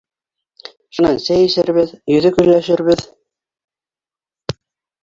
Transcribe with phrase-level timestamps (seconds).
[0.99, 3.07] Шунан сәй эсербеҙ, йөҙөк өләшербеҙ.